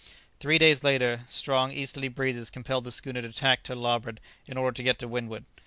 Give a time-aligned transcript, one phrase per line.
[0.39, 4.73] Three days later strong easterly breezes compelled the schooner to tack to larboard in order
[4.73, 5.45] to get to windward.